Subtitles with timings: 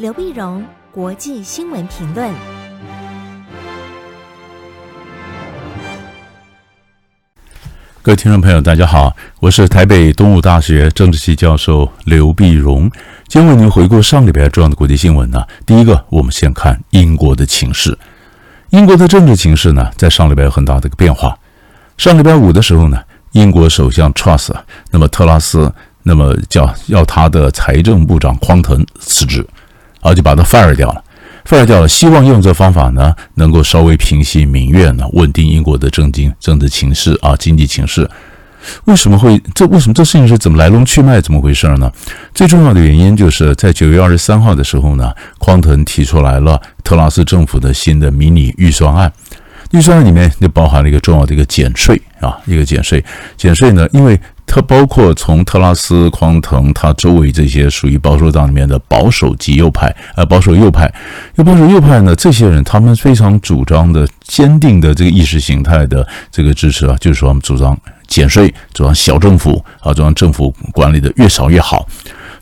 [0.00, 2.32] 刘碧荣，国际新闻评论。
[8.00, 12.90] 各位听众朋友，大家好，我是台北东吴大学政治系教授刘碧荣。
[13.28, 15.44] 今天为您回顾上礼拜重要的国际新闻呢。
[15.66, 17.98] 第一个，我们先看英国的情势。
[18.70, 21.38] 英国的政治情势呢，在上礼拜有很大的一个变化。
[21.98, 22.98] 上礼拜五的时候呢，
[23.32, 24.50] 英国首相 Truss，
[24.90, 25.70] 那么特拉斯，
[26.04, 29.46] 那么叫要他的财政部长匡腾辞职，
[30.00, 31.02] 啊，就把他 fire 掉了。
[31.48, 38.08] fire 掉了，希望用这方法呢，能够稍微平息民怨呢，稳定英国的政经政治情势啊，经济情势。
[38.84, 39.66] 为什么会这？
[39.68, 41.18] 为什么这事情是怎么来龙去脉？
[41.18, 41.90] 怎么回事呢？
[42.34, 49.10] 最重要的原因就是在九月二十三号的时候呢，匡腾提出来了特拉斯政府的新的迷你预算案。
[49.70, 53.02] 预算案里面就包含了一个重要的一个减税啊，一个减税。
[53.36, 54.20] 减税呢，因为
[54.52, 60.92] 它包括从特拉斯、匡腾他周围这些属于保守党里面的保守极右派，呃，保守右派，
[61.36, 71.86] 又保守右派呢，这些人他们非常主张的、坚定的这个意识形态的这个支持啊，就是说我们主张减税，主张小政府啊，主张政府管理的越少越好。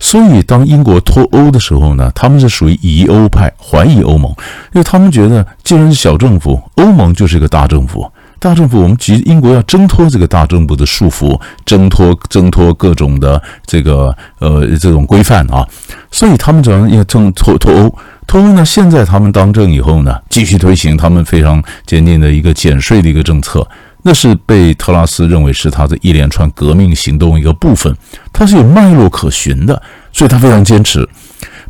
[0.01, 4.31] 所以，当英国脱欧的时候呢，他们是属于疑欧派，怀疑欧盟，
[4.73, 15.67] 因为他们觉得，既然是小政府，欧盟就是一个大政府，大政府，我们其实英国要挣脱这个大政府的束缚，挣脱挣脱各种的这个呃这种规范啊，
[16.11, 23.67] 所以他们主要要挣脱脱欧，脱欧呢，现在他们当政以后呢，继续推行他们非常坚定的一个减税的一个政策。
[24.03, 27.93] 那是被特拉斯认为是他的一连串革命行动一个部分，
[28.33, 31.07] 他是有脉络可循的，所以他非常坚持。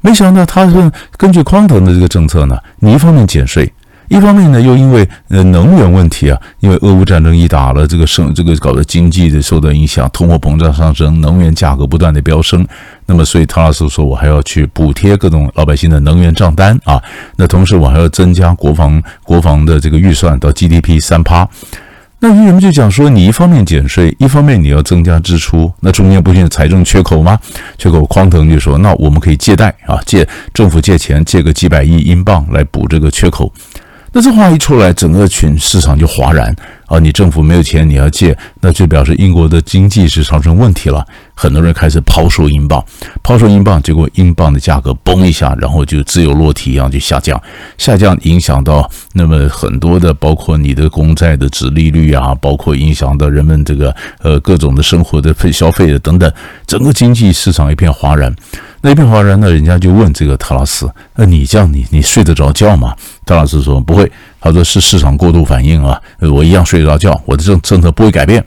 [0.02, 3.72] 没想到他是根据匡腾的这个政策呢，你一方面减税，
[4.08, 12.66] 一方面呢又因为呃能源问题啊，因为俄乌战争一打了，这个生这个搞得经济的受到影响，通货膨胀上升，能源价格不断的飙升，
[13.06, 17.02] 那么所以特拉斯说，我还要去补贴各种老百姓的能源账单啊，
[17.36, 21.48] 那同时我还要增加国防国防的这个预算到 GDP 三趴。
[22.20, 27.38] 那人们就讲说，你一方面减税，一方面你要增加支出，那中间不是财政缺口吗？
[27.78, 33.52] 缺口，匡腾就说，那我们可以借贷啊，借政府借钱，借个几百亿英镑来补这个缺口。
[34.20, 36.54] 这话一出来，整个群市场就哗然。
[36.88, 36.98] 啊！
[36.98, 41.06] 你政府没有钱，你要借，那就表示英国的经济是产生问题了。
[41.34, 42.84] 很多人开始抛售英镑，
[43.22, 47.40] 抛售英镑，结果英镑的价格嘣一下，然后就自由落体一样就下降，
[47.76, 56.32] 下降影响到那么很多的，包括你的公债的殖利率啊，包括影响到人们这个呃各种的生活的费消费的等等，
[56.66, 58.34] 整个经济市场一片哗然。
[58.80, 62.94] 那一片哗然呢，人家就问这个特拉斯：“那你这样，你你睡得着觉吗？”
[63.26, 64.10] 特拉斯说：“不会。”
[64.40, 66.00] 他说：“是市场过度反应啊，
[66.32, 68.44] 我一样睡得着觉，我的政政策不会改变，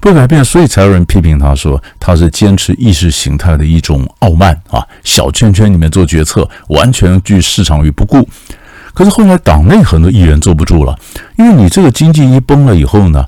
[0.00, 8.28] 不改变。”所以才有人批评他说他是坚持意识形态的一种傲慢啊，小圈圈里面做决策，完全拒市场于不顾。
[8.94, 10.98] 可是后来党内很多议员坐不住了，
[11.38, 13.24] 因为你这个经济一崩了以后呢，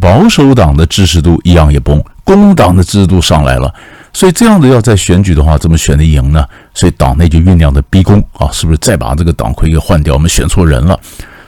[0.00, 3.74] 保守党的支持度一样也崩，工党的支持度上来了。
[4.16, 6.42] 所以这样子要再选举的话，怎么选得赢呢？
[6.72, 10.14] 所以党内就酝酿的逼宫啊，是不是再把这个党魁给换掉？
[10.14, 10.98] 我们选错人了。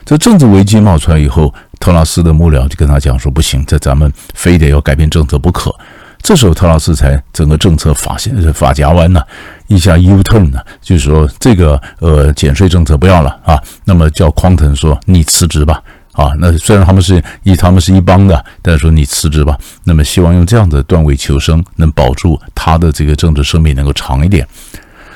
[0.05, 5.75] 这政治危机冒出来以后，特拉斯的幕僚就跟他讲说：“不行，这咱们非得要改变政策不可。”
[6.21, 9.23] 这时候特拉斯才整个政策发现是发夹弯呢，
[9.69, 15.83] 一下 U turn 呢，就是说这个呃减税政策不要了啊，那么叫匡腾说：“你辞职吧。”
[16.19, 19.57] 啊，那虽然他们是一他们是一帮的，但是说你辞职吧。
[19.85, 24.45] 那么希望用这样的断尾求生，能保住他的这个政治生命能够长一点。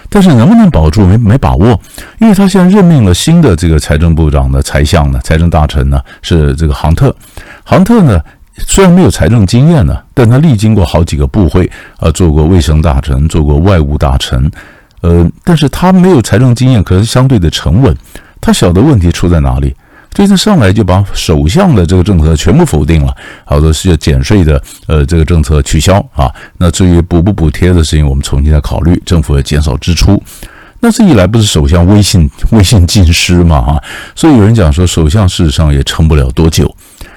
[0.09, 1.81] 但是能不能保住没没把握，
[2.21, 7.13] 因为他现在任命了新的这个财政部长的财相呢，财政大臣呢是这个杭特。
[7.65, 8.21] 杭特呢
[8.69, 14.49] 虽然没有财政经验呢，但他历经过好几个部会啊，做过卫生大臣，做过外务大臣，
[15.01, 17.97] 呃，但是他没有财政经验，可是相对的沉稳。
[18.41, 19.75] 他晓得问题出在哪里。
[20.13, 23.15] 这次上来就把首相的这个政策全部否定了，
[23.45, 26.31] 好多是要减税的，呃，这个政策取消啊。
[26.59, 29.01] 那至于补不补贴的事情，我们重新再考虑。
[29.07, 30.23] 政府要减少支出，
[30.81, 33.61] 那这一来不是首相威信 威信尽失嘛？
[33.63, 33.83] 哈，
[34.15, 36.73] 所以有人讲说，首相事实上也撑不了多久。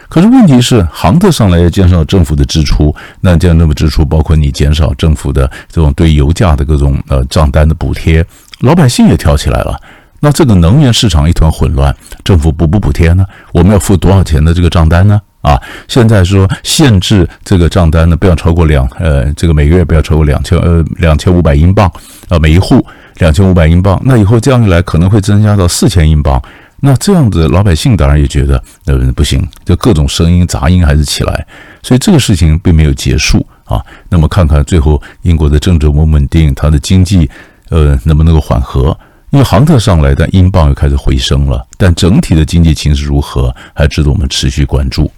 [0.07, 8.25] 可是问题是，杭特上来要减少政府的支出，那这样那么支出，包括你减少政府的这种对油价的各种呃账单的补贴，
[8.59, 9.77] 老百姓也跳起来了。
[10.19, 13.25] 那这个能源市场一团混乱，政府补不补贴呢？
[13.53, 15.21] 我们要付多少钱的这个账单呢？
[15.41, 21.91] 啊，现在说限制这个账单呢，不要超过两呃，这个每个月不要超过两千呃两千五百英镑
[22.29, 22.83] 啊，每一户
[23.17, 24.01] 两千五百英镑。
[24.03, 26.41] 那以后这样一来，可能会增加到四千英镑。
[26.79, 31.45] 那这样子，老百姓当然也觉得呃不行，就各种声音杂音还是起来，
[31.83, 33.79] 所以这个事情并没有结束啊。
[34.09, 37.29] 那么看看最后英国的政治稳不稳定，它的经济。
[37.71, 38.95] 呃能不能够缓和？
[39.35, 45.11] 因为航特上来，但英镑又开始回升了，但整体的经济情势如何，还值得我们持续关注。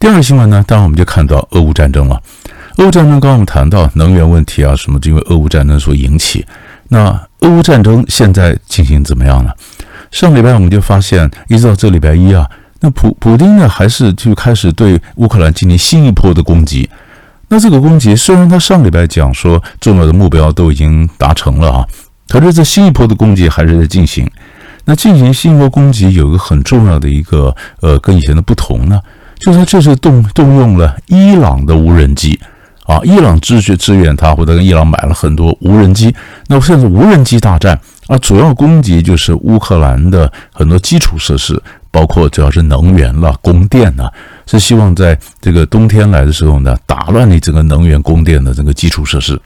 [0.00, 2.20] 第二个新闻呢，当然我们就看到俄乌战争了。
[2.78, 6.44] 俄乌战争刚刚我们谈到能源问题啊，什么因为俄乌战争所引起。
[6.88, 9.52] 那俄乌战争现在进行怎么样呢？
[10.10, 16.90] 上礼拜我们就发现，一直到这礼拜一啊，那普普丁呢还是就开始对乌克兰进行新一波的攻击。
[17.46, 21.86] 那这个攻击虽然他上礼拜讲说重要的目标都已经达成了啊，
[22.28, 24.28] 可是这新一波的攻击还是在进行。
[24.84, 29.00] 那进行新一波攻击有一个很重要的一个呃跟以前的不同呢，
[29.40, 32.38] 就是这是动动用了伊朗的无人机。
[32.84, 36.14] 啊，伊朗支持支援他，或者跟伊朗买了很多无人机，
[36.46, 37.76] 那现在是无人机大战
[38.06, 44.08] 啊，主要攻击就是乌克兰的很多基础设施，包括主要是能源了、供电呐，
[44.46, 49.36] 是希望在这个冬天来的时候呢，打乱你整个能源供电的这个基础设施，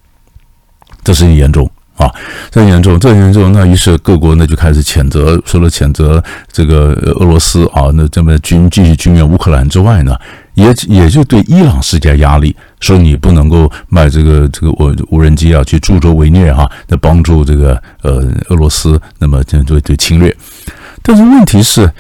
[1.03, 1.67] 这是很严重
[2.01, 2.11] 啊，
[2.51, 3.53] 这很严重，这很严重。
[3.53, 10.17] 那于是各国呢就开始谴责，除了谴责这个俄罗斯啊，那这么军继续军援乌克兰之外呢，
[10.55, 12.57] 也也就对伊朗施加压力。
[12.81, 20.35] 说你不能够卖这个这个无无人机啊，去助纣为虐哈、啊，来帮助这个呃俄罗斯，那么这样就就侵略。
[21.03, 21.91] 但是问题是，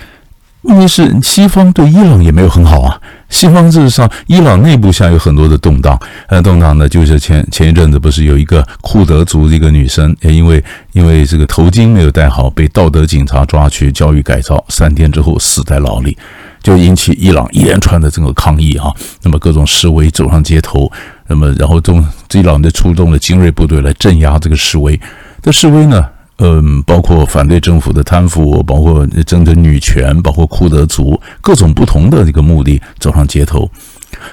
[0.70, 3.00] 问题是西方对伊朗也没有很好啊。
[3.28, 10.62] 西方事实上，伊朗内部现在有很多的动荡，呃，动荡呢就是前前一阵子不是有一个库德族的一个女生， 也因为
[10.92, 16.16] 因为这个头巾没有戴好，被道德警察抓去教育改造，三天之后死在牢里。
[16.62, 18.92] 就引起伊朗一连串的这个抗议啊，
[19.22, 20.90] 那么各种示威走上街头，
[21.26, 25.00] 那么然后中伊朗就出动了精锐部队来镇压这个示威。
[25.40, 26.04] 这示威呢，
[26.42, 33.70] 嗯，包括反对政府的贪腐，包括争取女权，包括库德族各种不同的这个目的走上街头。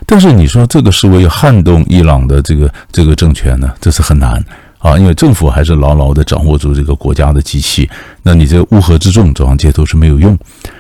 [0.05, 4.43] 但是你说这个是为撼动伊朗的这个这个政权呢，这是很难
[4.79, 7.89] 啊，因为政府还是牢牢地掌握住这个国家的机器，
[8.23, 10.37] 那你这乌合之众走上街头是没有用。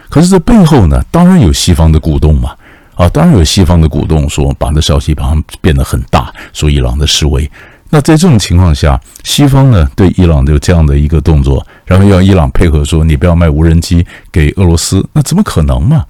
[0.09, 2.55] 可是这背后呢，当然有西方的鼓动嘛，
[2.95, 7.49] 啊，当然有西方的鼓动，说把这消息把它变得很大，说伊朗的示威。
[7.89, 16.05] 那在这种情况下，西方呢对伊朗有这样的一个动作，然后要伊朗配合说你不要卖无人机给俄罗斯，那怎么可能嘛？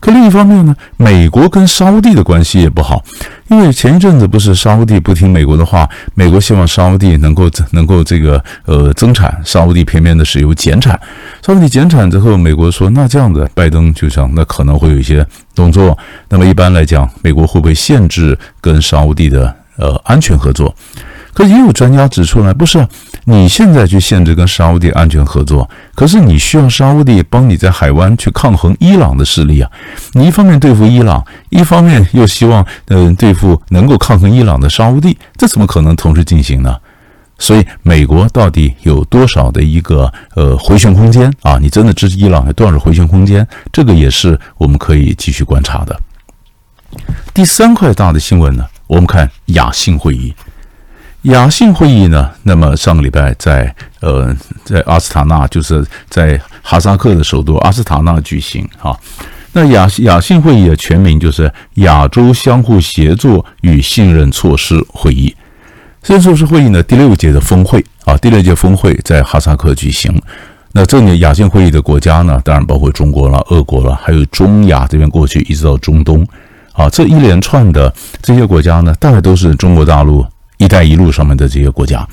[0.00, 3.02] 可另一方面呢，美国跟沙乌地的关系也不好，
[3.48, 11.00] 因为前一阵子不是沙乌地不听美国的话，美国希望沙乌地能够能够这个呃增产，沙乌地偏偏的石油减产，
[11.40, 15.96] 沙乌地减产之后，美国说那这样子，拜登就想那可能会有一些动作，
[16.28, 20.74] 那么一般来讲，美国会不会限制跟沙乌地的呃安全合作？
[21.32, 22.86] 可是也有专家指出来，不是，
[23.24, 29.68] 你现在去限制跟沙乌地安全合作，可是你需要沙乌地帮你在海湾去抗衡伊朗的势力啊。
[30.12, 36.76] 你一方面对付伊朗，一方面又希望嗯、呃、对付能够抗衡伊朗的沙乌地，这怎么可能同时进行呢？
[37.36, 41.58] 所以美国到底有多少的一个呃回旋空间啊？
[41.60, 43.44] 你真的支持伊朗有多少回旋空间？
[43.72, 45.98] 这个也是我们可以继续观察的。
[47.34, 50.34] 第三块大的新闻呢，我们看亚信会议。
[51.22, 52.30] 亚信会议呢？
[52.42, 58.94] 那么上个礼拜在呃在阿斯塔纳，就是在哈萨克的首都阿斯塔纳举行啊。
[59.52, 65.34] 那亚亚信会议的全名就是亚洲相互协作与信任措施会议。
[66.02, 70.20] 信任措施会议呢，第六届的峰会啊，第六届峰会在哈萨克举行。
[70.72, 76.26] 那这里亚信会议的国家呢，当然包括中国了、俄国了，还有中亚这边过去一直到中东
[76.74, 77.90] 啊，这一连串的
[78.20, 80.22] 这些国家呢，大概都是中国大陆。
[80.58, 82.06] “一带一路”上面的这些国家，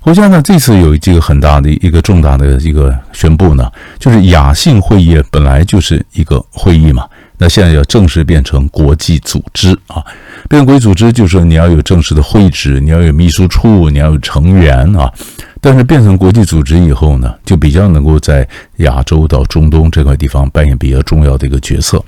[0.00, 7.04] 国家呢，这次有这个很大的一个重大的一个宣布呢，就是亚信会议本来就是一个会议嘛，
[7.38, 10.00] 那现在要正式变成国际组织啊，
[10.48, 15.12] 变国际组织，就是你要有正式的会址，你要有秘书处，你要有成员啊。
[15.60, 22.02] 但是变成国际组织以后呢，就比较能够在亚洲到中东这块地方扮演比较重要的一个角色。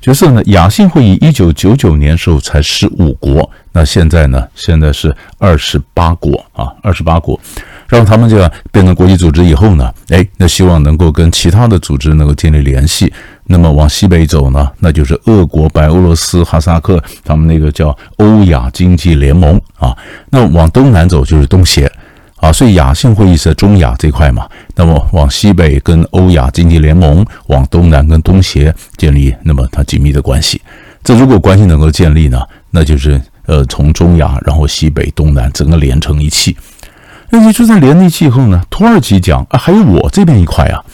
[0.00, 7.38] 角色呢，亚信会议一九九九年时候才十五国，那现在呢，现在是二十八国啊，二十八国，
[7.88, 13.12] 让他们就要变成国际组织以后呢，哎，那希望能够跟其他的组织能够建立联系。
[13.48, 19.96] 那么往西北走呢，那就是俄国、白俄罗斯、哈萨克，他们那个叫欧亚经济联盟啊。
[20.30, 21.90] 那往东南走就是东协。
[22.36, 24.46] 啊，所以亚信会议是在中亚这块嘛，
[24.76, 30.60] 那么往西北跟欧亚经济联盟，往东南跟东协建立那么它紧密的关系。
[31.02, 36.56] 这如果关系能够建立呢，那就是呃从中亚然后西北东南整个连成一气。
[37.30, 40.84] 那你就在连在一气以后呢，土耳其讲啊，还有我这边一块啊。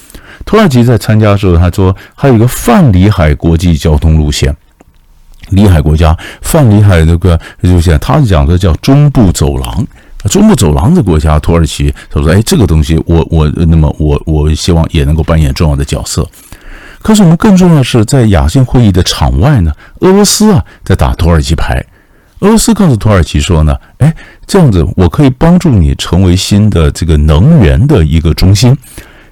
[0.45, 4.55] 土耳其在参加的时候，他说还有一个泛里海国际交通路线，
[5.51, 9.87] 里海国家泛里海这个路线，他讲的叫中部走廊。
[10.29, 16.27] 中部走廊的国家土耳其，他说：“哎，这个东西我我那么我我希望也能够扮演重要的角色。”
[17.03, 21.85] 可是我们更重要的是，在亚信会议的场外呢，俄罗斯啊在打土耳其牌。
[22.41, 24.15] 俄罗斯告诉土耳其说呢：“哎，
[24.47, 28.71] 这样子我可以帮助你成为新的这个能源的一个中心，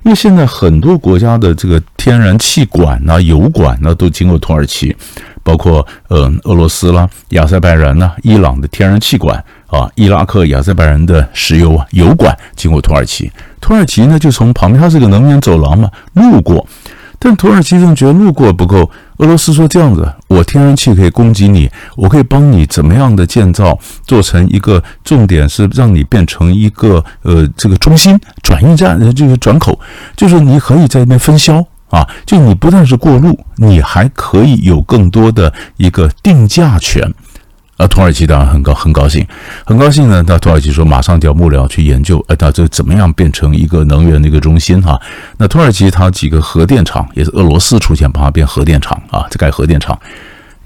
[0.02, 4.96] 因为现在很多国家的这个天然气管呐、油管呐都经过土耳其。”
[5.42, 16.66] 包括呃俄罗斯啦、亚塞拜然呐、伊朗的天然气管啊、伊拉克、亚塞拜然的石油啊油管经过土耳其，土耳其呢就从旁边，它是个能源走廊嘛，路过。
[17.22, 29.78] 但土耳其人觉得路过不够，俄罗斯说这样子，我天然气可以供给你，我可以帮你怎么样的建造，做成一个重点是让你变成一个呃这个中心转运站，就是转口，
[30.16, 31.64] 就是你可以在那边分销。
[31.90, 37.12] 啊，就你不但是过路，你还可以有更多的一个定价权。
[37.80, 39.26] 啊，土耳其当然很高很高兴，
[39.64, 40.22] 很高兴呢。
[40.26, 45.00] 那土耳其说马上就要幕僚去研究，呃，它这怎么样变成一个能源的一个中心哈？
[45.38, 49.98] 那土耳其它几个核电厂也是俄罗斯出钱帮它变核电厂啊，在盖核电厂。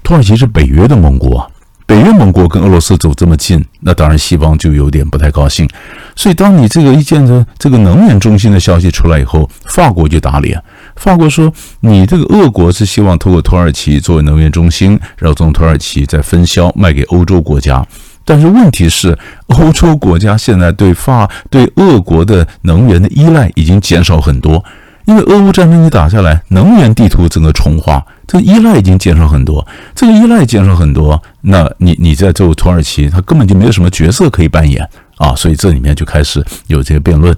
[0.03, 1.49] 土耳其是北约的盟国。
[1.87, 5.69] 北约盟国跟俄罗斯走这么近，那当然西方就有点不太高兴。
[6.15, 10.59] 所以，当你这个一见着这个能源中心的消息出来以后，法国就打脸。
[10.95, 17.85] 法国说：“你这个俄国是希望通过土耳其作为能源中心，然后从土耳其再分销卖给欧洲国家。
[18.23, 24.63] 但是问题是，欧洲国家现在对法对俄国的能源的依赖已经减少很多。”
[25.05, 29.63] 因为俄乌战争一打下来，能源地图整个重画，这依赖已经减少很多。
[29.93, 34.83] 这个依赖减少很多，那你你在这个土耳其，他根本就没有什么角色可以扮演
[35.17, 37.37] 啊，所以这里面就开始有这个辩论。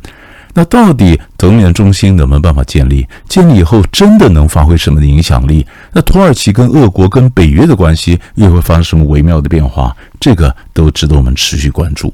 [0.58, 3.08] 那到底能源中心能不能办法建立？
[3.30, 5.64] 建立以后真的能发挥什么的影响力？
[5.94, 9.96] 那土耳其跟俄国跟北约的关系又会发生什么微妙的变化？
[10.20, 12.12] 这个都值得我们持续关注。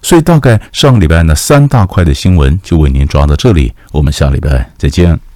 [0.00, 5.31] 所以大概上个礼拜呢，三大块的新闻就为您抓到这里，我们下礼拜再见。